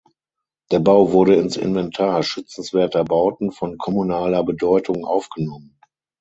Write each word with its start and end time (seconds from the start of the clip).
Der 0.71 0.79
Bau 0.79 1.11
wurde 1.11 1.35
ins 1.35 1.57
Inventar 1.57 2.23
schützenswerter 2.23 3.03
Bauten 3.05 3.51
von 3.51 3.77
kommunaler 3.77 4.43
Bedeutung 4.43 5.05
aufgenommen. 5.05 5.79